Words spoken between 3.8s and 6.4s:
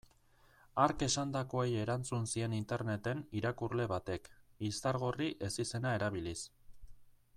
batek, Izargorri ezizena erabiliz.